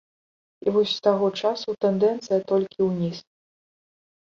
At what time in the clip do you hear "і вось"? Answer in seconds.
0.65-0.93